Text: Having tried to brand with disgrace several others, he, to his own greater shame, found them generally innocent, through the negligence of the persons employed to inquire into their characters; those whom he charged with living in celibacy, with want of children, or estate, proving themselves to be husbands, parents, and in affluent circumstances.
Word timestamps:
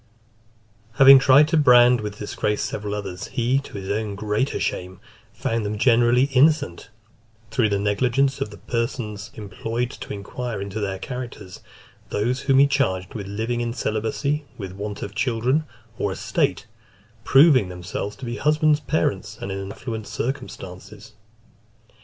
Having 0.93 1.19
tried 1.19 1.47
to 1.49 1.57
brand 1.57 2.01
with 2.01 2.17
disgrace 2.17 2.63
several 2.63 2.95
others, 2.95 3.27
he, 3.27 3.59
to 3.59 3.73
his 3.77 3.91
own 3.91 4.15
greater 4.15 4.59
shame, 4.59 4.99
found 5.31 5.63
them 5.63 5.77
generally 5.77 6.23
innocent, 6.33 6.89
through 7.51 7.69
the 7.69 7.77
negligence 7.77 8.41
of 8.41 8.49
the 8.49 8.57
persons 8.57 9.29
employed 9.35 9.91
to 9.91 10.11
inquire 10.11 10.59
into 10.59 10.79
their 10.79 10.97
characters; 10.97 11.59
those 12.09 12.39
whom 12.39 12.57
he 12.57 12.65
charged 12.65 13.13
with 13.13 13.27
living 13.27 13.61
in 13.61 13.73
celibacy, 13.75 14.43
with 14.57 14.71
want 14.71 15.03
of 15.03 15.13
children, 15.13 15.65
or 15.99 16.11
estate, 16.11 16.65
proving 17.23 17.69
themselves 17.69 18.15
to 18.15 18.25
be 18.25 18.37
husbands, 18.37 18.79
parents, 18.79 19.37
and 19.39 19.51
in 19.51 19.71
affluent 19.71 20.07
circumstances. 20.07 21.13